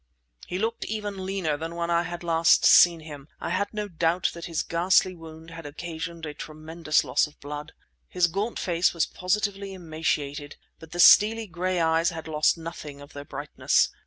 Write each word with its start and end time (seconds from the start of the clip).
He 0.47 0.57
looked 0.57 0.83
even 0.85 1.27
leaner 1.27 1.57
than 1.57 1.75
when 1.75 1.91
I 1.91 2.01
had 2.01 2.23
last 2.23 2.65
seen 2.65 3.01
him. 3.01 3.27
I 3.39 3.51
had 3.51 3.71
no 3.71 3.87
doubt 3.87 4.31
that 4.33 4.45
his 4.45 4.63
ghastly 4.63 5.13
wound 5.13 5.51
had 5.51 5.67
occasioned 5.67 6.25
a 6.25 6.33
tremendous 6.33 7.03
loss 7.03 7.27
of 7.27 7.39
blood. 7.39 7.73
His 8.07 8.25
gaunt 8.25 8.57
face 8.57 8.95
was 8.95 9.05
positively 9.05 9.75
emaciated, 9.75 10.55
but 10.79 10.91
the 10.91 10.99
steely 10.99 11.45
gray 11.45 11.79
eyes 11.79 12.09
had 12.09 12.27
lost 12.27 12.57
nothing 12.57 12.99
of 12.99 13.13
their 13.13 13.25
brightness. 13.25 13.89